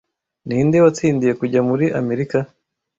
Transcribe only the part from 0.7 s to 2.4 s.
watsindiye kujya muri amerika